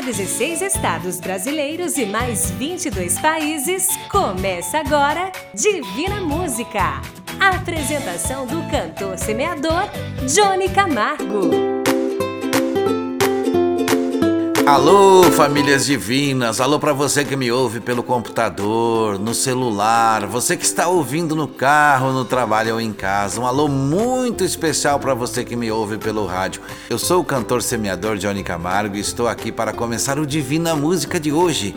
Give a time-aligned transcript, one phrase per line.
[0.00, 7.02] para 16 estados brasileiros e mais 22 países, começa agora Divina Música.
[7.38, 9.84] A apresentação do cantor semeador
[10.26, 11.69] Johnny Camargo.
[14.70, 16.60] Alô, famílias divinas.
[16.60, 21.48] Alô para você que me ouve pelo computador, no celular, você que está ouvindo no
[21.48, 23.40] carro, no trabalho ou em casa.
[23.40, 26.62] Um alô muito especial para você que me ouve pelo rádio.
[26.88, 31.18] Eu sou o cantor semeador Johnny Camargo e estou aqui para começar o Divina Música
[31.18, 31.74] de hoje.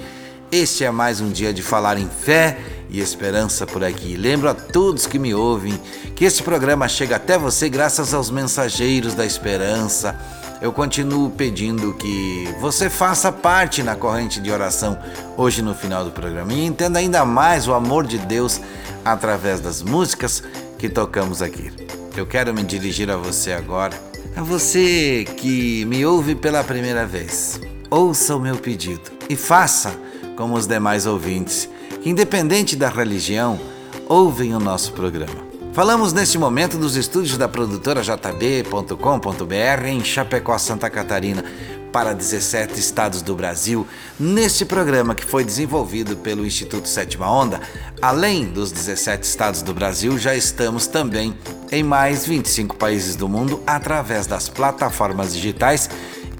[0.51, 2.59] Este é mais um dia de falar em fé
[2.91, 4.15] e esperança por aqui.
[4.15, 5.81] Lembro a todos que me ouvem
[6.15, 12.47] que este programa chega até você graças aos mensageiros da esperança eu continuo pedindo que
[12.61, 14.97] você faça parte na corrente de oração
[15.35, 18.61] hoje no final do programa e entenda ainda mais o amor de Deus
[19.03, 20.41] através das músicas
[20.79, 21.69] que tocamos aqui.
[22.15, 23.99] Eu quero me dirigir a você agora,
[24.37, 27.59] a você que me ouve pela primeira vez.
[27.89, 29.93] Ouça o meu pedido e faça
[30.37, 31.67] como os demais ouvintes,
[32.01, 33.59] que independente da religião,
[34.07, 35.52] ouvem o nosso programa.
[35.73, 41.43] Falamos neste momento dos estúdios da produtora JB.com.br em Chapecó, Santa Catarina,
[41.91, 43.87] para 17 estados do Brasil,
[44.19, 47.59] neste programa que foi desenvolvido pelo Instituto Sétima Onda.
[47.99, 51.35] Além dos 17 estados do Brasil, já estamos também
[51.71, 55.89] em mais 25 países do mundo através das plataformas digitais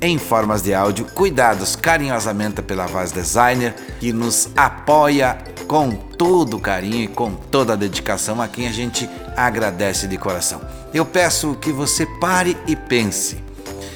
[0.04, 7.04] em formas de áudio, cuidados carinhosamente pela Voz Designer, que nos apoia com todo carinho
[7.04, 10.62] e com toda a dedicação, a quem a gente agradece de coração.
[10.94, 13.42] Eu peço que você pare e pense,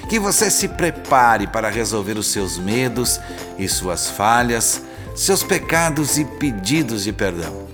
[0.08, 3.20] que você se prepare para resolver os seus medos
[3.60, 4.82] e suas falhas,
[5.14, 7.68] seus pecados e pedidos de perdão.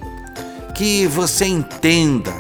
[0.73, 2.33] Que você entenda,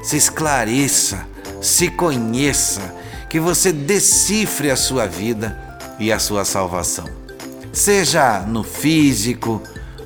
[0.00, 1.26] se esclareça,
[1.60, 2.99] se conheça
[3.30, 5.56] que você decifre a sua vida
[6.00, 7.08] e a sua salvação.
[7.72, 9.62] Seja no físico,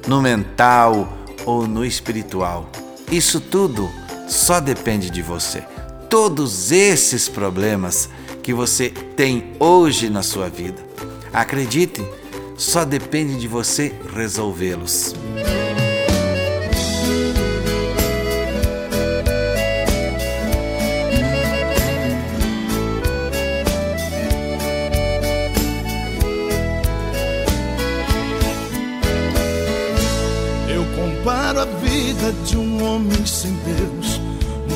[0.07, 1.11] no mental
[1.47, 2.71] ou no espiritual.
[3.11, 3.91] Isso tudo
[4.29, 5.65] só depende de você.
[6.11, 8.11] Todos esses problemas
[8.43, 10.83] que você tem hoje na sua vida,
[11.33, 12.07] acredite,
[12.59, 15.15] só depende de você resolvê-los.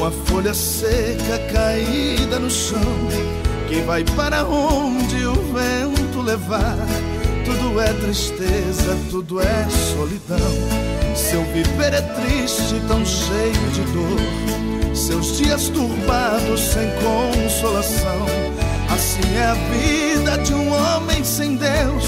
[0.08, 2.80] Uma folha seca caída no chão,
[3.68, 6.78] que vai para onde o vento levar.
[7.44, 10.38] Tudo é tristeza, tudo é solidão.
[11.14, 14.96] Seu viver é triste, tão cheio de dor.
[14.96, 18.26] Seus dias turbados, sem consolação.
[18.90, 22.04] Assim é a vida de um homem sem Deus.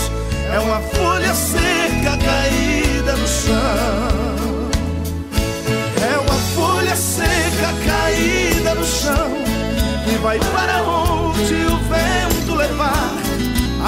[0.51, 4.50] É uma folha seca caída no chão
[7.01, 9.31] seca caída no chão
[10.05, 13.15] que vai para onde o vento levar.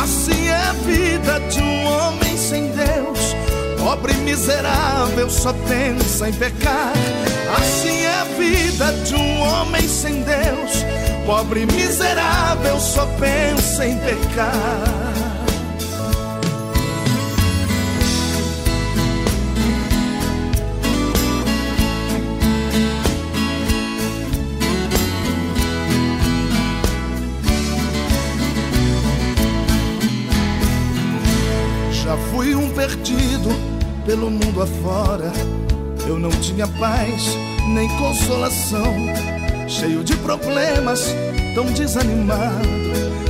[0.03, 3.37] Assim é a vida de um homem sem Deus,
[3.79, 6.93] pobre e miserável, só pensa em pecar.
[7.59, 10.85] Assim é a vida de um homem sem Deus,
[11.27, 15.22] pobre e miserável, só pensa em pecar.
[32.73, 33.49] Perdido
[34.05, 35.33] pelo mundo afora.
[36.07, 37.37] Eu não tinha paz
[37.69, 38.95] nem consolação,
[39.69, 41.15] cheio de problemas,
[41.55, 42.83] tão desanimado.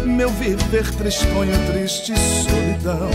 [0.07, 3.11] Meu viver tristonho, triste solidão.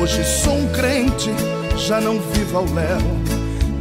[0.00, 1.30] Hoje sou um crente,
[1.76, 2.98] já não vivo ao léu.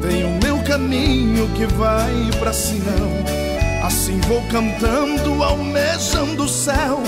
[0.01, 3.38] Tenho meu caminho que vai pra Sião.
[3.83, 7.01] Assim vou cantando, almejando o céu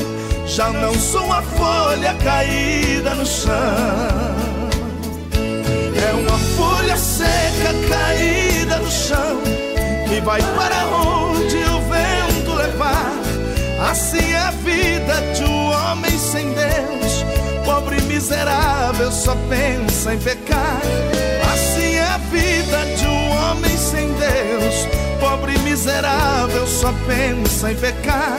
[0.50, 4.39] já não sou uma folha caída no chão.
[7.00, 9.42] Seca caída no chão
[10.10, 13.14] que vai para onde o vento levar.
[13.90, 17.26] Assim é a vida de um homem sem Deus,
[17.64, 20.82] pobre miserável, só pensa em pecar.
[21.54, 24.88] Assim é a vida de um homem sem Deus,
[25.22, 28.38] pobre miserável, só pensa em pecar.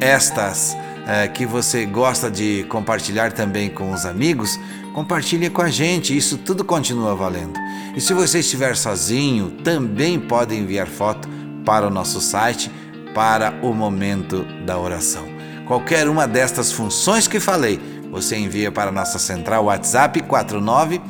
[0.00, 0.76] estas
[1.06, 4.58] é, que você gosta de compartilhar também com os amigos,
[4.92, 7.58] compartilhe com a gente, isso tudo continua valendo.
[7.96, 11.28] E se você estiver sozinho, também pode enviar foto
[11.64, 12.70] para o nosso site
[13.14, 15.24] para o momento da oração.
[15.66, 17.80] Qualquer uma destas funções que falei,
[18.10, 21.00] você envia para a nossa central WhatsApp 49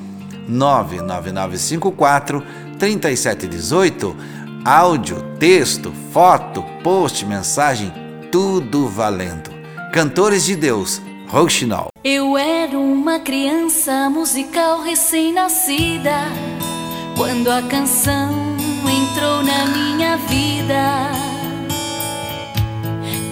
[0.48, 2.42] 99954
[2.78, 4.16] 3718.
[4.64, 7.92] Áudio, texto, foto, post, mensagem,
[8.30, 9.50] tudo valendo.
[9.92, 11.88] Cantores de Deus, Rochinol.
[12.04, 16.12] Eu era uma criança musical recém-nascida
[17.16, 18.30] quando a canção
[18.88, 21.10] entrou na minha vida.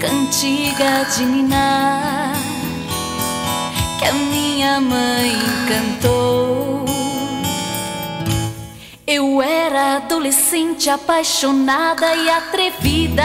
[0.00, 2.32] Cantiga de ninar
[3.98, 6.80] que a minha mãe cantou.
[9.12, 13.24] Eu era adolescente apaixonada e atrevida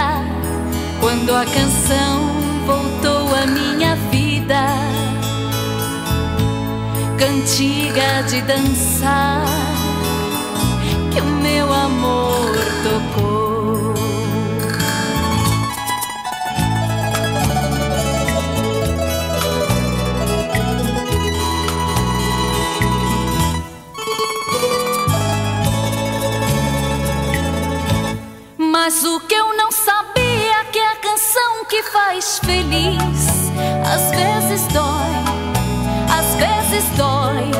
[1.00, 2.26] quando a canção
[2.66, 4.66] voltou à minha vida.
[7.20, 9.46] Cantiga de dançar
[11.14, 13.25] que o meu amor tocou.
[36.10, 37.52] Às vezes dói,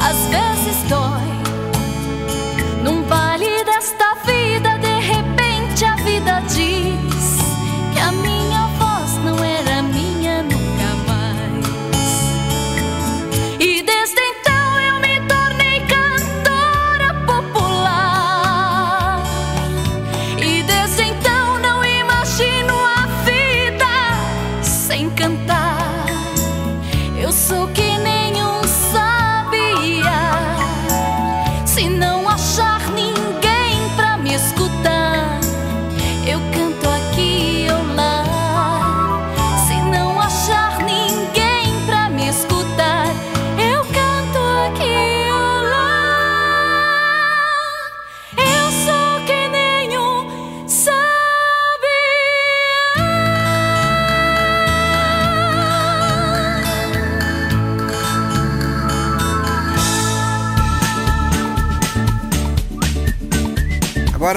[0.00, 1.02] às vezes dói.
[1.08, 1.31] Agora,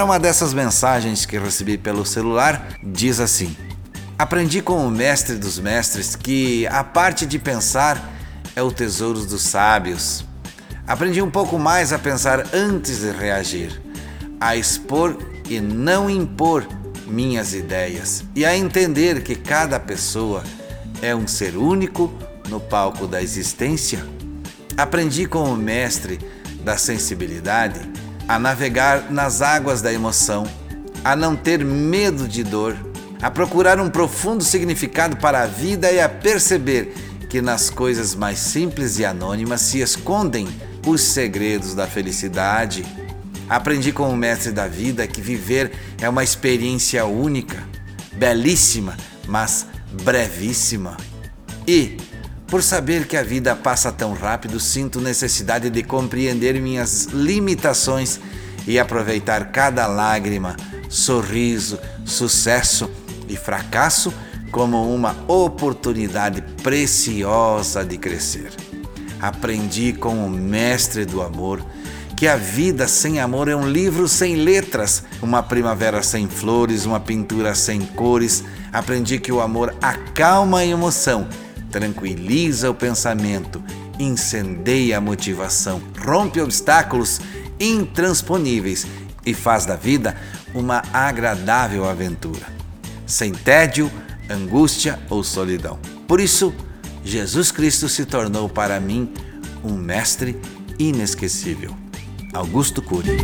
[0.05, 3.57] uma dessas mensagens que recebi pelo celular diz assim:
[4.19, 8.13] Aprendi com o mestre dos mestres que a parte de pensar
[8.55, 10.23] é o tesouro dos sábios.
[10.87, 13.81] Aprendi um pouco mais a pensar antes de reagir,
[14.39, 15.17] a expor
[15.49, 16.67] e não impor
[17.07, 20.43] minhas ideias e a entender que cada pessoa
[21.01, 22.13] é um ser único
[22.47, 24.05] no palco da existência.
[24.77, 26.19] Aprendi com o mestre
[26.63, 30.45] da sensibilidade a navegar nas águas da emoção,
[31.03, 32.75] a não ter medo de dor
[33.21, 36.93] a procurar um profundo significado para a vida e a perceber
[37.27, 40.47] que nas coisas mais simples e anônimas se escondem
[40.85, 42.85] os segredos da felicidade.
[43.49, 47.63] Aprendi com o mestre da vida que viver é uma experiência única,
[48.13, 48.95] belíssima,
[49.27, 49.65] mas
[50.03, 50.95] brevíssima.
[51.67, 51.97] E,
[52.55, 58.17] por saber que a vida passa tão rápido, sinto necessidade de compreender minhas limitações
[58.65, 60.55] e aproveitar cada lágrima,
[60.87, 62.89] sorriso, sucesso
[63.27, 64.13] e fracasso
[64.53, 68.53] como uma oportunidade preciosa de crescer.
[69.19, 71.61] Aprendi com o mestre do amor
[72.15, 77.01] que a vida sem amor é um livro sem letras, uma primavera sem flores, uma
[77.01, 78.45] pintura sem cores.
[78.71, 81.27] Aprendi que o amor acalma a emoção,
[81.75, 83.61] tranquiliza o pensamento,
[83.99, 87.19] incendeia a motivação, rompe obstáculos
[87.59, 88.87] intransponíveis
[89.25, 90.15] e faz da vida
[90.53, 92.45] uma agradável aventura,
[93.05, 93.91] sem tédio,
[94.29, 95.77] angústia ou solidão.
[96.07, 96.53] Por isso,
[97.03, 99.11] Jesus Cristo se tornou para mim
[99.61, 100.39] um mestre
[100.79, 101.75] inesquecível.
[102.31, 103.17] Augusto Cury.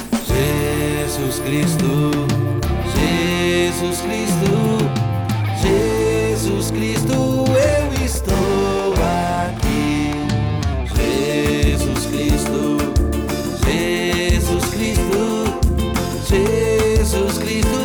[1.16, 2.12] Jesus Cristo,
[2.94, 4.52] Jesus Cristo,
[5.62, 8.94] Jesus Cristo, eu estou
[9.48, 10.12] aqui.
[10.96, 12.78] Jesus Cristo,
[13.66, 15.22] Jesus Cristo,
[16.30, 17.85] Jesus Cristo,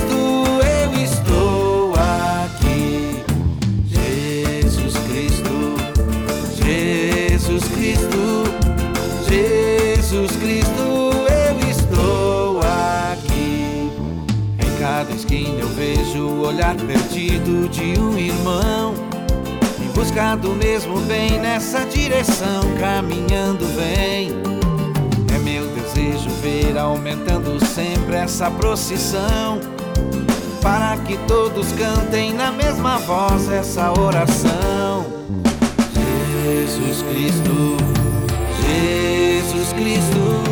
[16.51, 18.93] olhar perdido de um irmão.
[19.79, 24.31] Em busca do mesmo bem nessa direção, caminhando vem.
[25.33, 29.59] É meu desejo ver aumentando sempre essa procissão.
[30.61, 35.05] Para que todos cantem na mesma voz essa oração.
[36.43, 37.77] Jesus Cristo,
[38.67, 40.43] Jesus Cristo,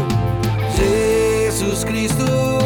[0.77, 2.58] Jesus Cristo,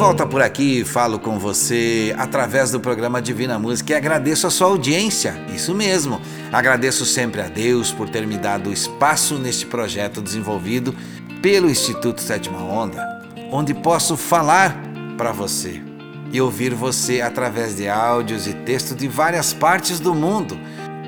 [0.00, 4.68] volta por aqui, falo com você através do programa Divina Música e agradeço a sua
[4.68, 5.34] audiência.
[5.54, 6.18] Isso mesmo.
[6.50, 10.94] Agradeço sempre a Deus por ter me dado espaço neste projeto desenvolvido
[11.42, 13.06] pelo Instituto Sétima Onda,
[13.52, 14.74] onde posso falar
[15.18, 15.82] para você
[16.32, 20.58] e ouvir você através de áudios e textos de várias partes do mundo.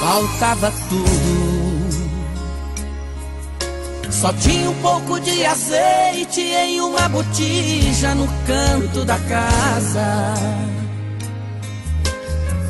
[0.00, 1.54] faltava tudo.
[4.10, 10.34] Só tinha um pouco de azeite em uma botija no canto da casa.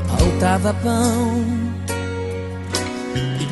[0.08, 1.63] Faltava pão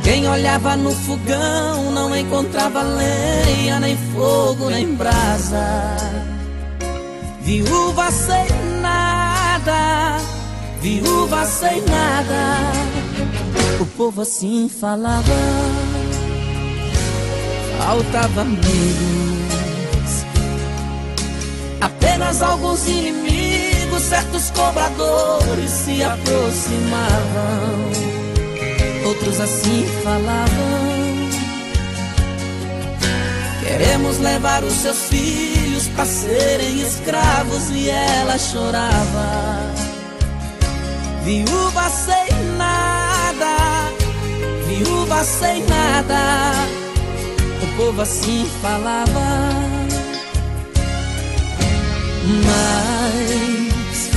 [0.02, 5.96] quem olhava no fogão não encontrava lenha, nem fogo, nem brasa.
[7.40, 8.46] Viúva sem
[8.80, 10.18] nada,
[10.80, 12.56] viúva sem nada.
[13.80, 15.32] O povo assim falava,
[17.78, 20.24] faltava amigos.
[21.80, 28.21] Apenas alguns inimigos, certos cobradores se aproximavam.
[29.04, 31.30] Outros assim falavam:
[33.60, 37.70] Queremos levar os seus filhos para serem escravos.
[37.70, 39.72] E ela chorava,
[41.24, 43.56] viúva sem nada,
[44.66, 46.52] viúva sem nada.
[47.62, 49.72] O povo assim falava.
[52.24, 54.10] Mas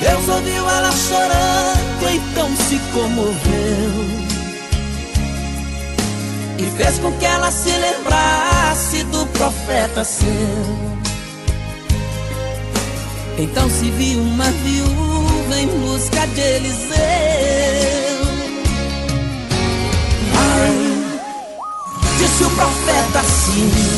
[0.00, 4.26] Deus ouviu ela chorando, então se comoveu
[6.58, 10.26] e fez com que ela se lembrasse do profeta seu.
[13.38, 16.96] Então se viu uma viúva em busca de Eliseu.
[20.34, 21.18] Ai,
[22.18, 23.95] disse o profeta assim.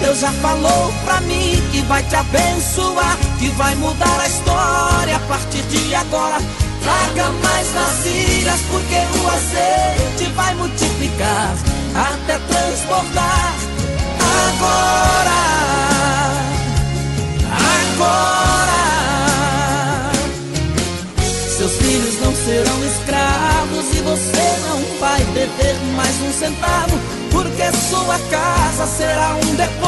[0.00, 5.20] Deus já falou pra mim que vai te abençoar, que vai mudar a história a
[5.20, 6.38] partir de agora.
[6.82, 11.54] Traga mais vasilhas, porque o azeite vai multiplicar
[11.94, 13.54] até transbordar.
[14.48, 15.40] Agora,
[17.94, 18.78] agora,
[21.56, 28.18] seus filhos não serão escravos e você não vai beber mais um centavo porque sua
[28.30, 29.87] casa será um depósito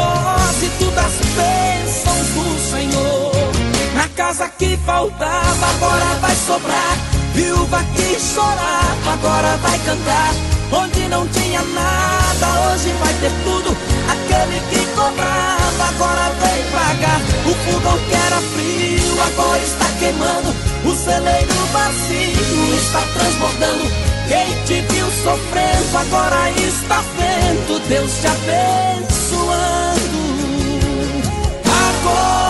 [4.30, 6.96] casa que faltava, agora vai sobrar.
[7.34, 10.32] Viúva que chorava, agora vai cantar.
[10.70, 13.76] Onde não tinha nada, hoje vai ter tudo.
[14.08, 17.20] Aquele que cobrava, agora vem pagar.
[17.44, 20.54] O fogão que era frio, agora está queimando.
[20.84, 23.84] O celeiro vazio está transbordando.
[24.28, 29.80] Quem te viu sofrendo agora está vendo Deus te abençoando.
[31.66, 32.49] Agora.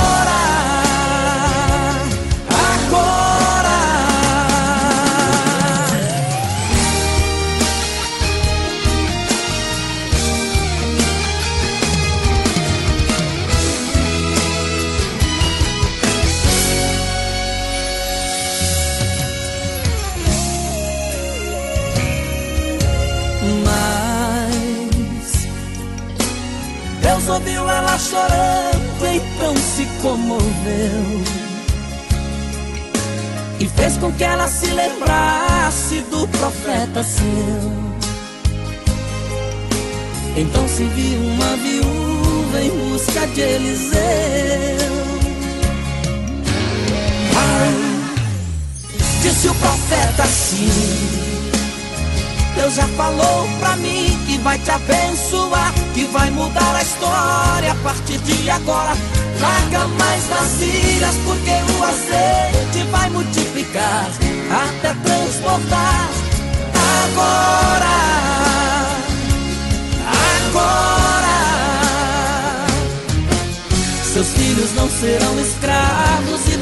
[27.31, 31.23] Ouviu ela chorando, então se comoveu.
[33.59, 37.81] E fez com que ela se lembrasse do profeta seu.
[40.37, 44.01] Então se viu uma viúva em busca de Eliseu.
[47.37, 47.75] Ai,
[49.23, 51.40] disse o profeta assim.
[52.55, 57.75] Deus já falou pra mim que vai te abençoar, que vai mudar a história a
[57.77, 58.97] partir de agora.
[59.39, 64.07] Traga mais vasilhas, porque o azeite vai multiplicar
[64.51, 66.11] até transportar.
[67.05, 67.99] Agora,
[70.49, 71.37] agora,
[74.13, 75.60] seus filhos não serão escravos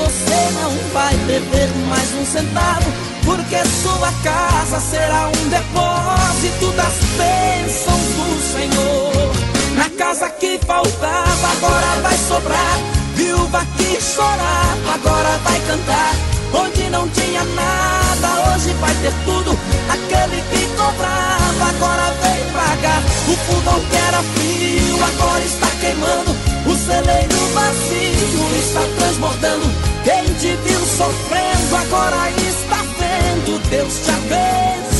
[0.09, 2.91] você não vai beber mais um centavo
[3.27, 9.33] porque sua casa será um depósito das bênçãos do Senhor.
[9.77, 12.79] Na casa que faltava, agora vai sobrar.
[13.17, 16.15] Viúva que chorava, agora vai cantar.
[16.55, 19.59] Onde não tinha nada, hoje vai ter tudo.
[19.91, 23.03] Aquele que cobrava, agora vem pagar.
[23.29, 26.35] O fogão que era frio, agora está queimando.
[26.65, 29.98] O celeiro vazio está transbordando.
[30.05, 34.98] Quem te viu sofrendo, agora está vendo Deus te abençoando.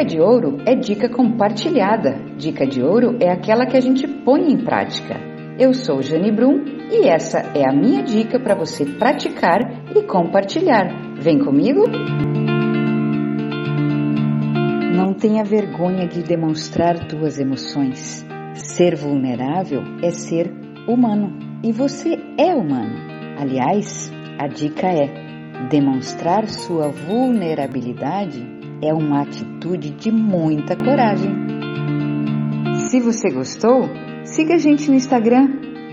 [0.00, 2.12] Dica de ouro é dica compartilhada.
[2.38, 5.14] Dica de ouro é aquela que a gente põe em prática.
[5.58, 9.60] Eu sou Jane Brum e essa é a minha dica para você praticar
[9.94, 10.88] e compartilhar.
[11.20, 11.84] Vem comigo?
[14.96, 18.24] Não tenha vergonha de demonstrar tuas emoções.
[18.54, 20.50] Ser vulnerável é ser
[20.88, 21.60] humano.
[21.62, 22.96] e você é humano.
[23.38, 31.30] Aliás, a dica é: demonstrar sua vulnerabilidade é uma atitude de muita coragem.
[32.88, 33.88] Se você gostou,
[34.24, 35.48] siga a gente no Instagram,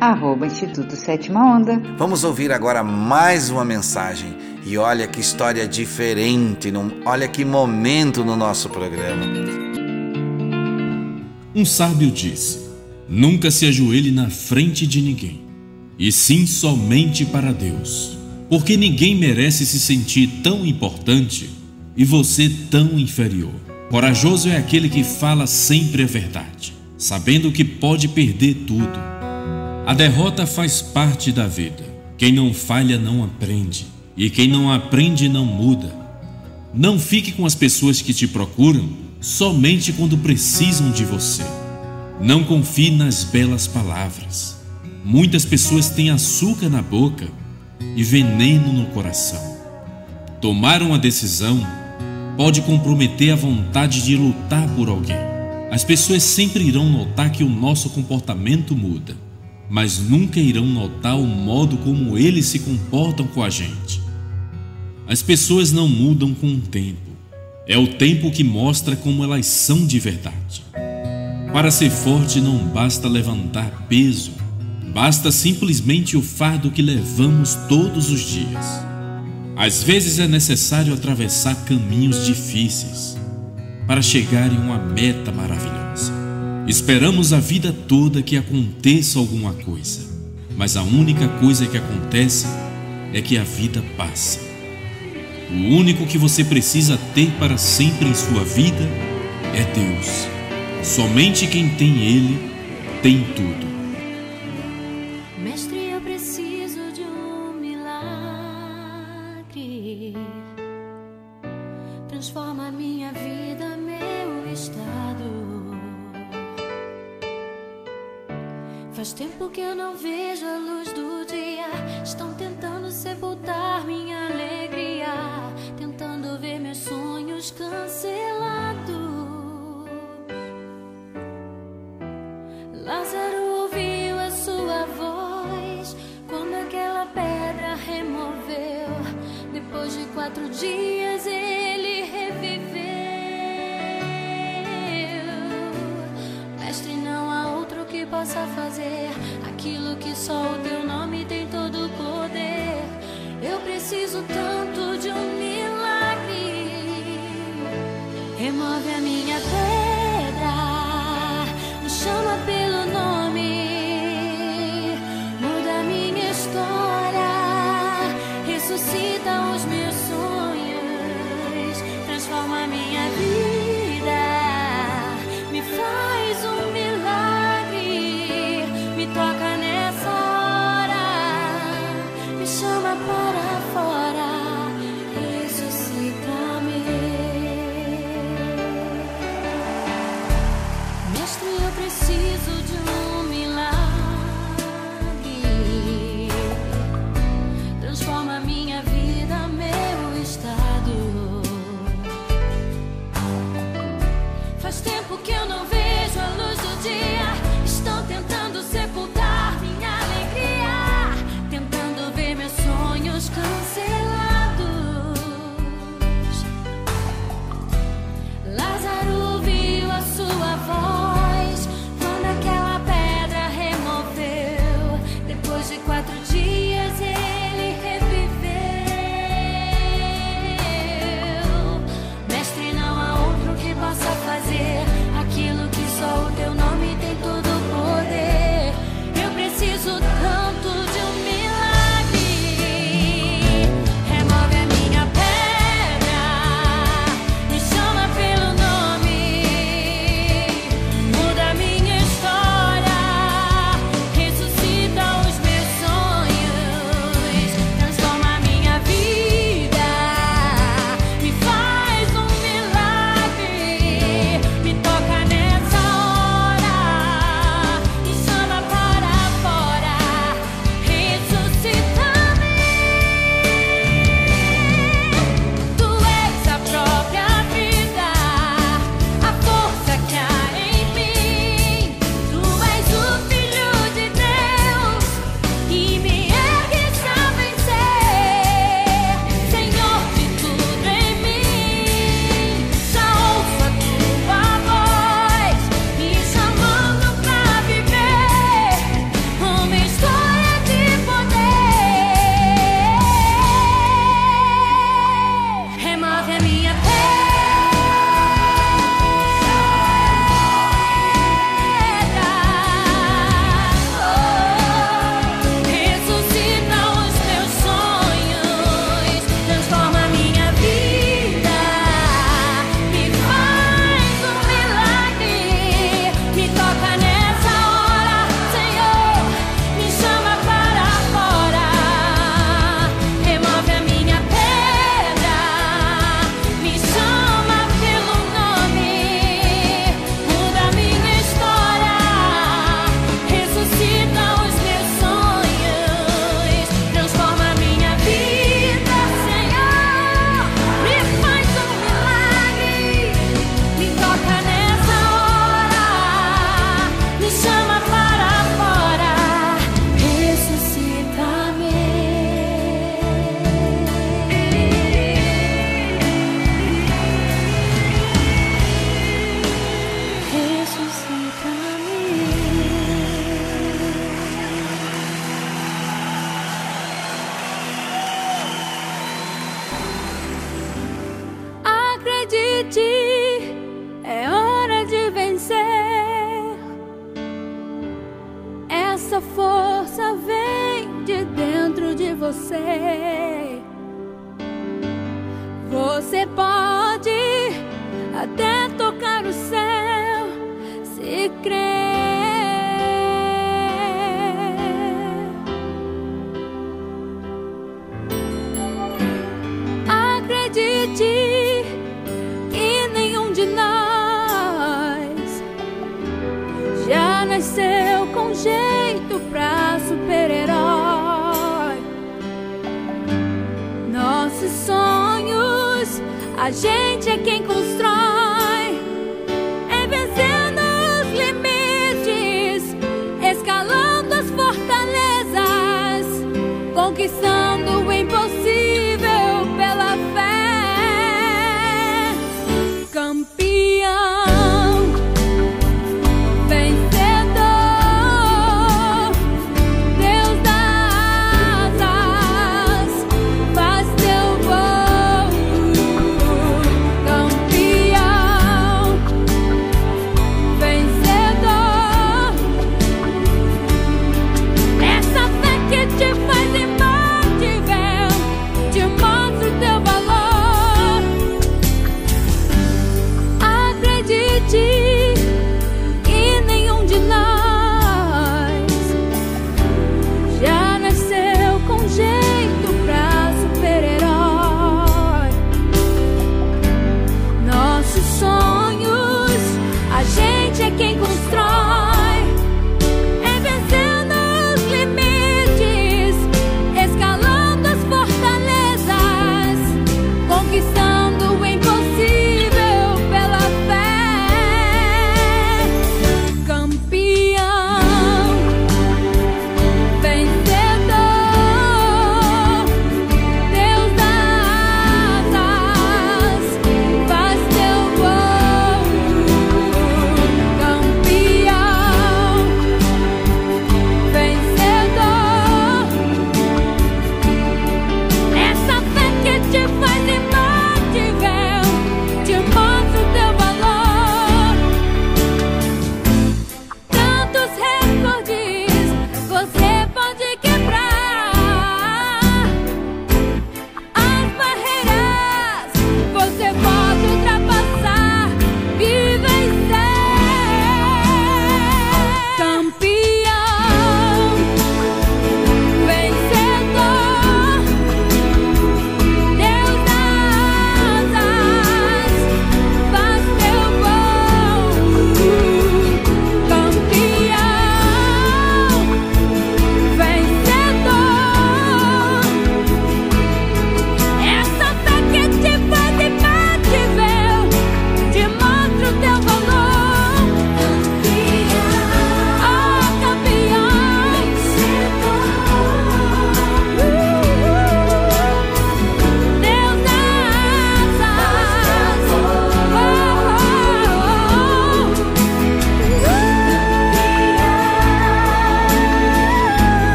[0.00, 1.80] arroba Instituto Sétima Onda.
[1.96, 4.36] Vamos ouvir agora mais uma mensagem.
[4.64, 6.72] E olha que história diferente,
[7.04, 9.24] olha que momento no nosso programa.
[11.54, 12.60] Um sábio disse:
[13.08, 15.42] Nunca se ajoelhe na frente de ninguém,
[15.98, 18.16] e sim somente para Deus,
[18.48, 21.61] porque ninguém merece se sentir tão importante
[21.96, 23.54] e você tão inferior.
[23.90, 28.98] Corajoso é aquele que fala sempre a verdade, sabendo que pode perder tudo.
[29.86, 31.84] A derrota faz parte da vida.
[32.16, 35.94] Quem não falha não aprende, e quem não aprende não muda.
[36.72, 38.88] Não fique com as pessoas que te procuram
[39.20, 41.42] somente quando precisam de você.
[42.20, 44.56] Não confie nas belas palavras.
[45.04, 47.28] Muitas pessoas têm açúcar na boca
[47.96, 49.58] e veneno no coração.
[50.40, 51.66] Tomar uma decisão
[52.36, 55.16] pode comprometer a vontade de lutar por alguém.
[55.70, 59.16] As pessoas sempre irão notar que o nosso comportamento muda,
[59.70, 64.00] mas nunca irão notar o modo como eles se comportam com a gente.
[65.06, 67.10] As pessoas não mudam com o tempo,
[67.66, 70.62] é o tempo que mostra como elas são de verdade.
[71.52, 74.32] Para ser forte não basta levantar peso,
[74.92, 78.91] basta simplesmente o fardo que levamos todos os dias.
[79.56, 83.16] Às vezes é necessário atravessar caminhos difíceis
[83.86, 86.12] para chegar em uma meta maravilhosa.
[86.66, 90.00] Esperamos a vida toda que aconteça alguma coisa,
[90.56, 92.46] mas a única coisa que acontece
[93.12, 94.40] é que a vida passa.
[95.50, 98.88] O único que você precisa ter para sempre em sua vida
[99.52, 100.26] é Deus.
[100.82, 102.38] Somente quem tem Ele
[103.02, 103.71] tem tudo.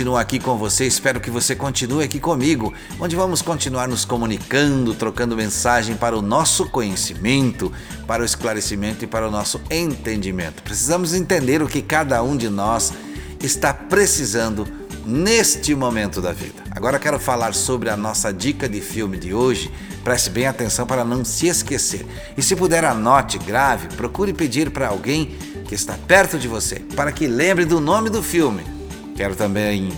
[0.00, 4.94] Continuo aqui com você, espero que você continue aqui comigo, onde vamos continuar nos comunicando,
[4.94, 7.70] trocando mensagem para o nosso conhecimento,
[8.06, 10.62] para o esclarecimento e para o nosso entendimento.
[10.62, 12.94] Precisamos entender o que cada um de nós
[13.42, 14.66] está precisando
[15.04, 16.62] neste momento da vida.
[16.70, 19.70] Agora quero falar sobre a nossa dica de filme de hoje.
[20.02, 22.06] Preste bem atenção para não se esquecer.
[22.38, 25.36] E se puder, anote, grave, procure pedir para alguém
[25.66, 28.79] que está perto de você para que lembre do nome do filme.
[29.20, 29.92] Quero também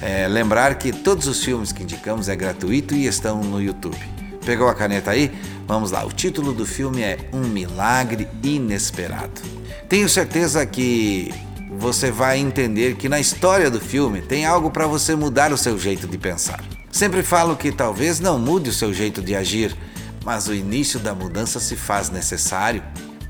[0.00, 3.98] é, lembrar que todos os filmes que indicamos é gratuito e estão no YouTube.
[4.46, 5.30] Pegou a caneta aí?
[5.68, 6.02] Vamos lá.
[6.06, 9.42] O título do filme é Um Milagre Inesperado.
[9.90, 11.30] Tenho certeza que
[11.76, 15.78] você vai entender que na história do filme tem algo para você mudar o seu
[15.78, 16.64] jeito de pensar.
[16.90, 19.76] Sempre falo que talvez não mude o seu jeito de agir,
[20.24, 22.82] mas o início da mudança se faz necessário.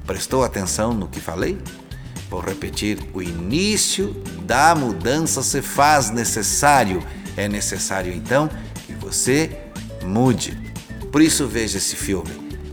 [0.07, 1.59] Prestou atenção no que falei?
[2.33, 4.14] Vou repetir: o início
[4.47, 7.07] da mudança se faz necessário.
[7.37, 8.49] É necessário então
[8.87, 9.51] que você
[10.03, 10.57] mude.
[11.12, 12.31] Por isso veja esse filme,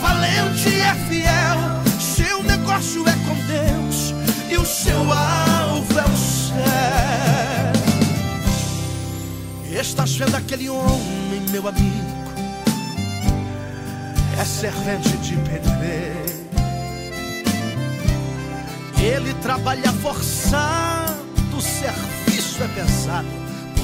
[0.00, 1.58] Valente, é fiel.
[2.00, 4.14] Seu negócio é com Deus
[4.50, 6.60] e o seu alvo é o céu.
[9.80, 12.20] Estás vendo aquele homem, meu amigo?
[14.40, 16.20] É servente de pedreiro.
[18.98, 21.16] Ele trabalha forçado,
[21.56, 23.28] o serviço é pesado,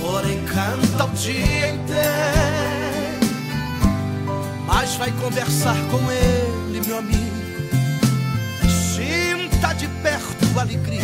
[0.00, 2.85] porém canta o dia inteiro.
[4.78, 7.34] Mas vai conversar com ele, meu amigo.
[8.94, 11.00] Sinta de perto a alegria.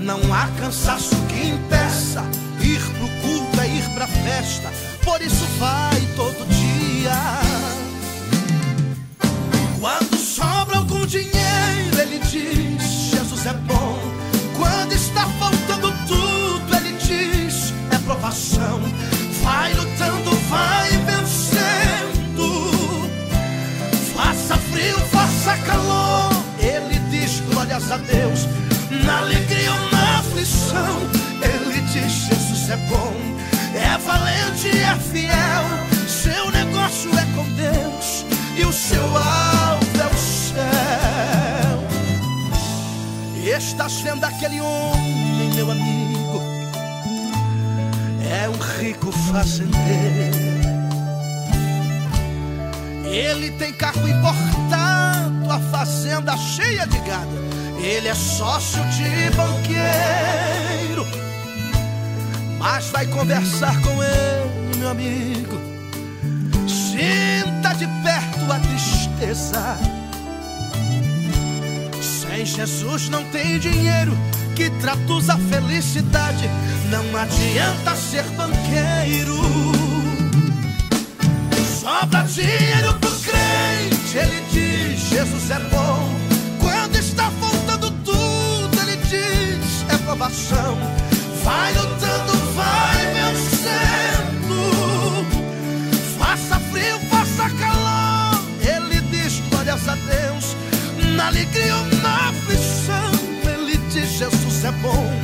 [0.00, 2.24] Não há cansaço que impeça
[2.60, 4.68] ir pro culto, é ir pra festa.
[5.04, 7.14] Por isso vai todo dia.
[9.78, 13.96] Quando sobra algum dinheiro, ele diz: Jesus é bom.
[14.56, 18.82] Quando está faltando tudo, ele diz: é provação.
[19.46, 22.48] Vai lutando, vai vencendo.
[24.12, 26.30] Faça frio, faça calor.
[26.58, 28.48] Ele diz: glórias a Deus.
[29.04, 30.98] Na alegria ou na aflição,
[31.40, 33.14] ele diz: Jesus é bom.
[33.72, 35.64] É valente, é fiel.
[36.08, 38.24] Seu negócio é com Deus
[38.56, 40.56] e o seu alvo é o céu.
[43.56, 46.05] Estás vendo aquele homem, meu amigo?
[48.42, 50.36] É um rico fazendeiro.
[53.04, 57.30] Ele tem carro importado, a fazenda cheia de gado.
[57.78, 61.06] Ele é sócio de banqueiro.
[62.58, 65.58] Mas vai conversar com ele, meu amigo.
[66.68, 69.78] Sinta de perto a tristeza.
[72.02, 74.12] Sem Jesus não tem dinheiro
[74.54, 76.50] que traduz a felicidade.
[76.90, 79.36] Não adianta ser banqueiro.
[81.80, 86.08] Sobra dinheiro pro crente, ele diz: Jesus é bom.
[86.60, 90.78] Quando está faltando tudo, ele diz: é provação.
[91.42, 94.56] Vai lutando, vai vencendo.
[96.18, 98.42] Faça frio, faça calor.
[98.60, 100.56] Ele diz: glórias a Deus.
[101.16, 103.10] Na alegria ou na aflição,
[103.44, 105.15] ele diz: Jesus é bom.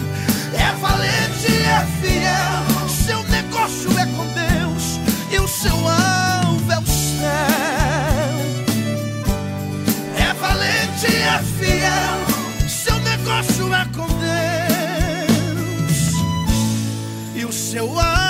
[1.72, 2.88] É fiel.
[2.88, 5.00] Seu negócio é com Deus
[5.30, 7.22] e o seu alvo é o céu.
[10.18, 12.18] É valente, é fiel.
[12.68, 14.32] Seu negócio é com Deus
[17.34, 18.21] e o seu alvo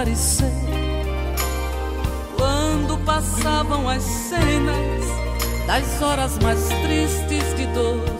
[0.00, 0.50] Aparecer.
[2.36, 5.04] Quando passavam as cenas
[5.66, 8.19] das horas mais tristes de dor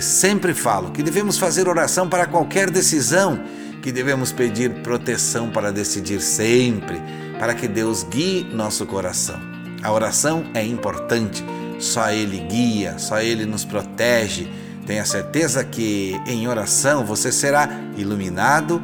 [0.00, 3.40] sempre falo, que devemos fazer oração para qualquer decisão,
[3.82, 7.00] que devemos pedir proteção para decidir sempre,
[7.38, 9.40] para que Deus guie nosso coração.
[9.82, 11.44] A oração é importante,
[11.78, 14.48] só Ele guia, só Ele nos protege.
[14.86, 18.82] Tenha certeza que em oração você será iluminado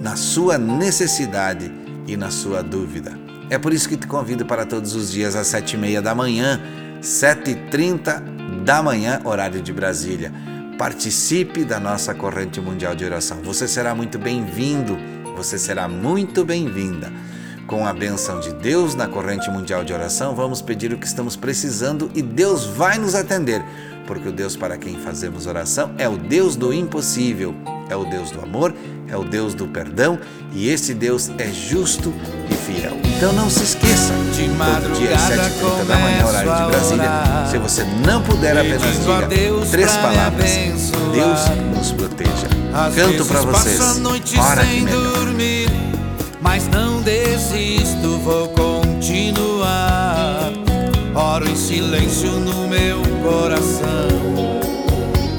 [0.00, 1.72] na sua necessidade
[2.06, 3.18] e na sua dúvida.
[3.50, 6.14] É por isso que te convido para todos os dias às sete e meia da
[6.14, 6.60] manhã,
[7.00, 8.22] sete e trinta
[8.64, 10.32] da manhã, horário de Brasília.
[10.78, 13.38] Participe da nossa corrente mundial de oração.
[13.42, 14.96] Você será muito bem-vindo,
[15.36, 17.12] você será muito bem-vinda.
[17.72, 21.36] Com a benção de Deus na corrente mundial de oração, vamos pedir o que estamos
[21.36, 23.64] precisando e Deus vai nos atender,
[24.06, 27.54] porque o Deus para quem fazemos oração é o Deus do impossível,
[27.88, 28.74] é o Deus do amor,
[29.08, 30.18] é o Deus do perdão
[30.52, 32.12] e esse Deus é justo
[32.50, 32.94] e fiel.
[33.16, 37.10] Então não se esqueça, De todo dia às madrugada 7h30 da manhã, horário de Brasília.
[37.50, 40.50] Se você não puder apenas diga Deus três palavras.
[41.14, 41.40] Deus
[41.74, 42.48] nos proteja.
[42.94, 43.78] Canto para vocês.
[43.78, 46.01] Passo a noite Ora que melhor.
[46.42, 49.72] Mas não desisto, vou continuar.
[51.14, 54.08] Oro em silêncio no meu coração.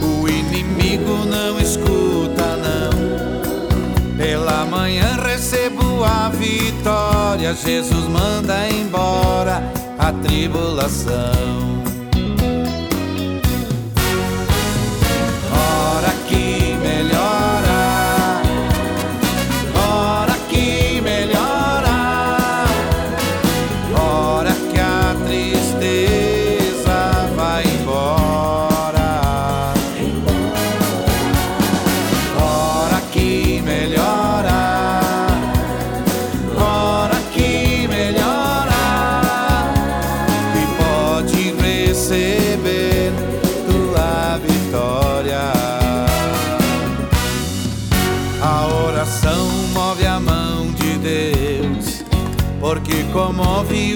[0.02, 4.18] O inimigo não escuta, não.
[4.18, 7.54] Pela manhã recebo a vitória.
[7.54, 9.62] Jesus manda embora
[10.00, 11.83] a tribulação.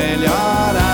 [0.00, 0.89] melhorar.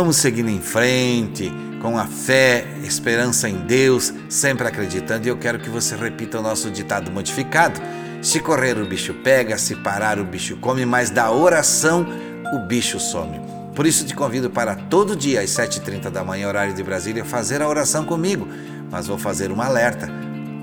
[0.00, 5.26] Vamos seguindo em frente, com a fé, esperança em Deus, sempre acreditando.
[5.26, 7.78] E eu quero que você repita o nosso ditado modificado:
[8.22, 12.06] se correr, o bicho pega, se parar, o bicho come, mas da oração,
[12.54, 13.42] o bicho some.
[13.74, 17.60] Por isso te convido para todo dia às 7h30 da manhã, horário de Brasília, fazer
[17.60, 18.48] a oração comigo.
[18.90, 20.08] Mas vou fazer um alerta.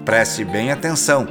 [0.04, 1.28] Preste bem atenção.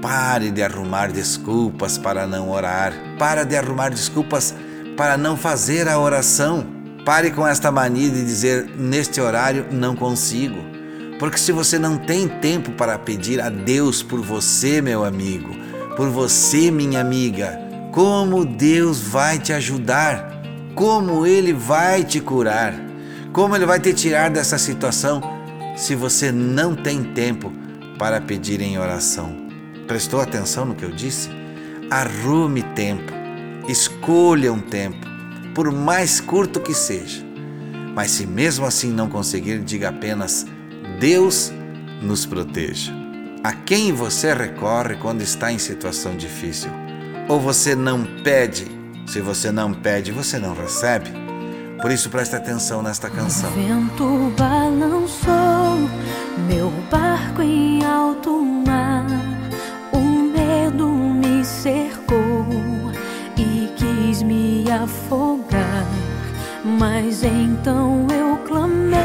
[0.00, 2.94] Pare de arrumar desculpas para não orar.
[3.18, 4.54] Para de arrumar desculpas
[4.96, 6.80] para não fazer a oração.
[7.04, 10.62] Pare com esta mania de dizer neste horário não consigo.
[11.18, 15.50] Porque se você não tem tempo para pedir a Deus por você, meu amigo,
[15.96, 17.58] por você, minha amiga,
[17.90, 20.42] como Deus vai te ajudar?
[20.76, 22.72] Como Ele vai te curar?
[23.32, 25.20] Como Ele vai te tirar dessa situação
[25.76, 27.52] se você não tem tempo
[27.98, 29.48] para pedir em oração?
[29.88, 31.28] Prestou atenção no que eu disse?
[31.90, 33.12] Arrume tempo,
[33.68, 35.11] escolha um tempo
[35.54, 37.24] por mais curto que seja.
[37.94, 40.46] Mas se mesmo assim não conseguir, diga apenas:
[40.98, 41.52] Deus
[42.00, 42.92] nos proteja.
[43.44, 46.70] A quem você recorre quando está em situação difícil?
[47.28, 48.66] Ou você não pede?
[49.06, 51.10] Se você não pede, você não recebe.
[51.80, 53.50] Por isso preste atenção nesta canção.
[53.50, 55.88] O vento balançou
[56.46, 59.31] meu barco em alto mar.
[64.72, 65.86] Afogar.
[66.64, 69.01] Mas então eu clamei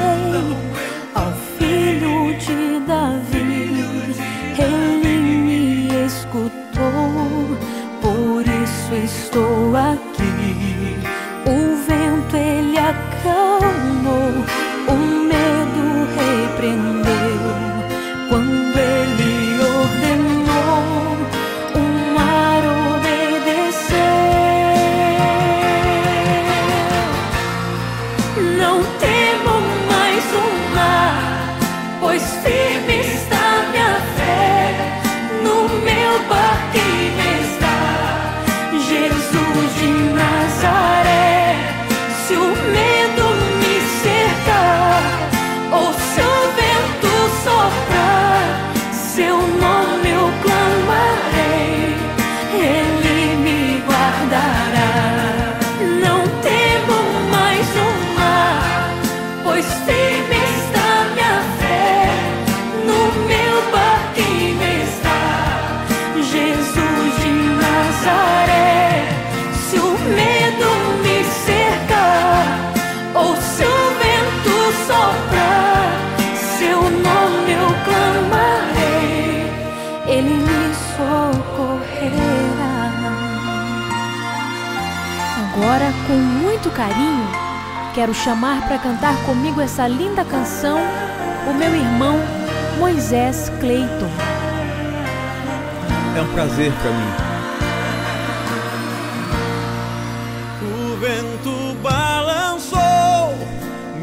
[100.80, 103.34] O vento balançou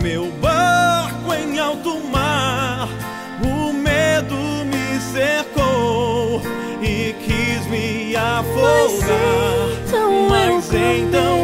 [0.03, 2.89] meu barco em alto mar,
[3.43, 6.43] o medo me cercou
[6.83, 9.55] e quis me afogar.
[10.29, 11.44] Mas então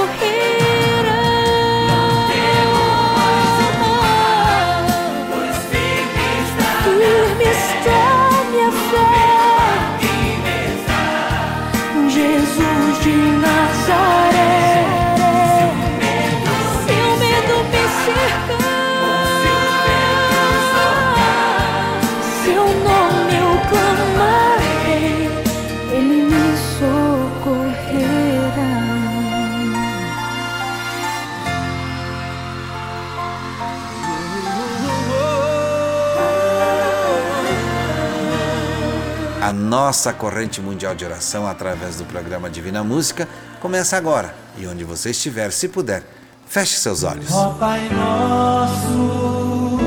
[39.51, 43.27] A nossa corrente mundial de oração através do programa Divina Música
[43.59, 44.33] começa agora.
[44.57, 46.05] E onde você estiver, se puder,
[46.47, 47.29] feche seus olhos.
[47.33, 49.77] Ó Pai nosso,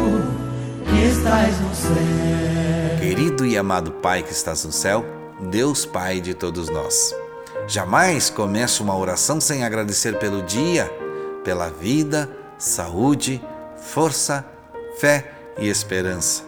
[0.84, 2.98] que estás no céu.
[3.00, 5.02] Querido e amado Pai que estás no céu,
[5.50, 7.14] Deus Pai de todos nós.
[7.66, 10.92] Jamais comece uma oração sem agradecer pelo dia,
[11.42, 13.42] pela vida, saúde,
[13.78, 14.44] força,
[14.98, 16.42] fé e esperança.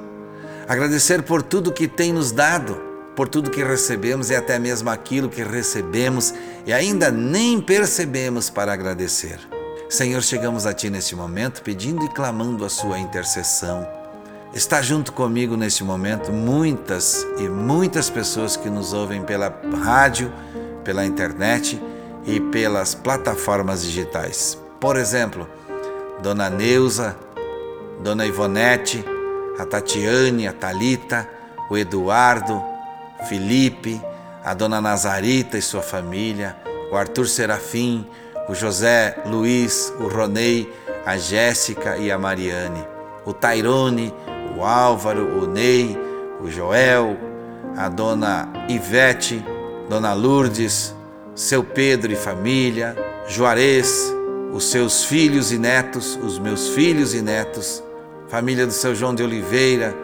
[0.69, 2.86] Agradecer por tudo que tem nos dado,
[3.17, 6.35] por tudo que recebemos e até mesmo aquilo que recebemos
[6.67, 9.41] e ainda nem percebemos para agradecer.
[9.89, 13.89] Senhor, chegamos a Ti neste momento pedindo e clamando a Sua intercessão.
[14.53, 20.31] Está junto comigo neste momento muitas e muitas pessoas que nos ouvem pela rádio,
[20.85, 21.81] pela internet
[22.27, 24.59] e pelas plataformas digitais.
[24.79, 25.49] Por exemplo,
[26.23, 27.17] Dona Neuza,
[28.03, 29.05] Dona Ivonete,
[29.59, 31.29] a Tatiane, a Talita,
[31.71, 32.76] o Eduardo,
[33.29, 34.01] Felipe,
[34.45, 36.57] a Dona Nazarita e sua família,
[36.91, 38.07] o Arthur Serafim,
[38.49, 40.73] o José Luiz, o Ronei,
[41.05, 42.85] a Jéssica e a Mariane,
[43.25, 44.15] o Tairone,
[44.57, 45.99] o Álvaro, o Ney,
[46.41, 47.17] o Joel,
[47.77, 49.45] a Dona Ivete,
[49.89, 50.95] Dona Lourdes,
[51.35, 52.97] seu Pedro e família,
[53.29, 54.15] Juarez,
[54.53, 57.83] os seus filhos e netos, os meus filhos e netos,
[58.29, 59.95] família do seu João de Oliveira,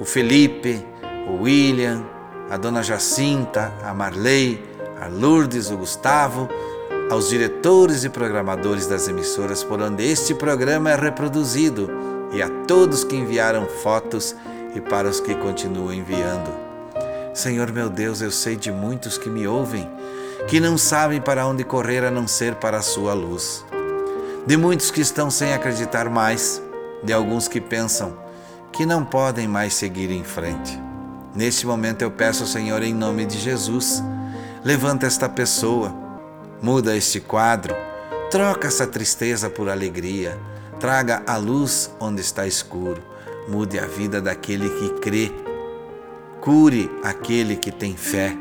[0.00, 0.84] o Felipe,
[1.28, 2.02] o William,
[2.50, 4.60] a Dona Jacinta, a Marley,
[5.00, 6.48] a Lourdes, o Gustavo,
[7.08, 11.88] aos diretores e programadores das emissoras por onde este programa é reproduzido
[12.32, 14.34] e a todos que enviaram fotos
[14.74, 16.50] e para os que continuam enviando.
[17.32, 19.88] Senhor meu Deus, eu sei de muitos que me ouvem,
[20.48, 23.64] que não sabem para onde correr a não ser para a sua luz.
[24.44, 26.60] De muitos que estão sem acreditar mais,
[27.02, 28.12] de alguns que pensam
[28.72, 30.89] que não podem mais seguir em frente.
[31.34, 34.02] Neste momento eu peço ao Senhor, em nome de Jesus,
[34.64, 35.94] levanta esta pessoa,
[36.60, 37.74] muda este quadro,
[38.30, 40.36] troca essa tristeza por alegria,
[40.80, 43.00] traga a luz onde está escuro,
[43.48, 45.32] mude a vida daquele que crê,
[46.40, 48.36] cure aquele que tem fé.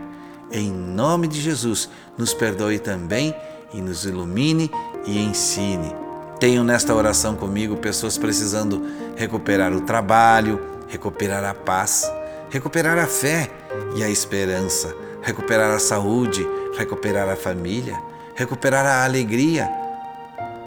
[0.51, 3.35] Em nome de Jesus, nos perdoe também
[3.71, 4.71] e nos ilumine
[5.05, 5.93] e ensine.
[6.39, 8.81] Tenho nesta oração comigo pessoas precisando
[9.15, 12.09] recuperar o trabalho, recuperar a paz,
[12.49, 13.51] recuperar a fé
[13.95, 16.47] e a esperança, recuperar a saúde,
[16.77, 18.01] recuperar a família,
[18.35, 19.69] recuperar a alegria,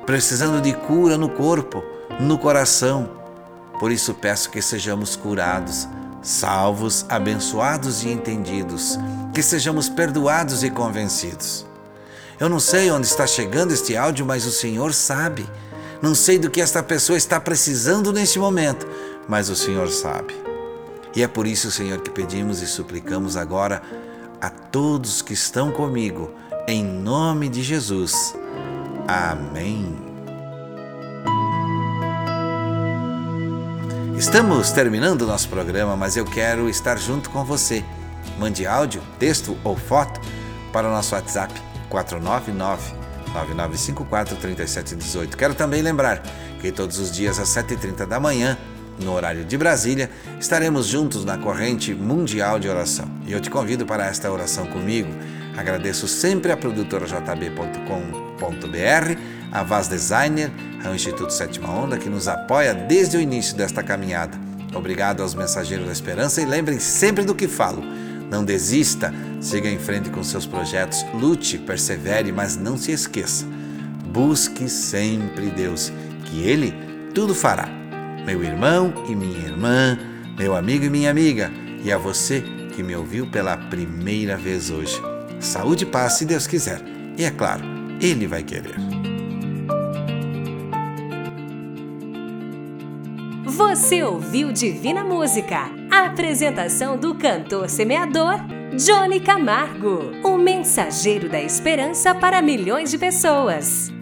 [0.06, 1.82] precisando de cura no corpo,
[2.20, 3.10] no coração.
[3.80, 5.88] Por isso peço que sejamos curados,
[6.22, 8.98] salvos, abençoados e entendidos,
[9.34, 11.66] que sejamos perdoados e convencidos.
[12.38, 15.48] Eu não sei onde está chegando este áudio, mas o Senhor sabe.
[16.00, 18.86] Não sei do que esta pessoa está precisando neste momento,
[19.28, 20.41] mas o Senhor sabe.
[21.14, 23.82] E é por isso, Senhor, que pedimos e suplicamos agora
[24.40, 26.34] a todos que estão comigo,
[26.66, 28.34] em nome de Jesus.
[29.06, 30.12] Amém.
[34.16, 37.84] Estamos terminando o nosso programa, mas eu quero estar junto com você.
[38.38, 40.20] Mande áudio, texto ou foto
[40.72, 41.52] para o nosso WhatsApp
[41.90, 42.94] 499
[43.34, 45.36] 9954 3718.
[45.36, 46.22] Quero também lembrar
[46.60, 48.56] que todos os dias às 7h30 da manhã,
[49.00, 53.08] no horário de Brasília, estaremos juntos na corrente mundial de oração.
[53.26, 55.08] E eu te convido para esta oração comigo.
[55.56, 57.58] Agradeço sempre a produtora jb.com.br,
[59.50, 60.50] a Vaz Designer,
[60.84, 64.38] ao Instituto Sétima Onda, que nos apoia desde o início desta caminhada.
[64.74, 67.82] Obrigado aos mensageiros da esperança e lembrem sempre do que falo.
[68.30, 69.12] Não desista,
[69.42, 73.44] siga em frente com seus projetos, lute, persevere, mas não se esqueça.
[74.06, 75.92] Busque sempre Deus,
[76.24, 76.74] que Ele
[77.14, 77.81] tudo fará.
[78.24, 79.98] Meu irmão e minha irmã,
[80.38, 81.50] meu amigo e minha amiga,
[81.84, 82.44] e a você
[82.74, 85.00] que me ouviu pela primeira vez hoje.
[85.40, 86.80] Saúde e paz, se Deus quiser.
[87.18, 87.64] E é claro,
[88.00, 88.76] Ele vai querer.
[93.44, 98.36] Você ouviu Divina Música, a apresentação do cantor semeador
[98.76, 103.92] Johnny Camargo, o mensageiro da esperança para milhões de pessoas.